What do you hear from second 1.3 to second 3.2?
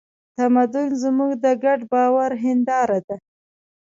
د ګډ باور هینداره ده.